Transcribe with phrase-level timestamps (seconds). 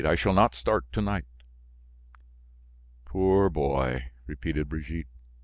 [0.03, 1.25] I shall not start to night."
[3.05, 5.05] "Poor boy!" repeated Brigitte.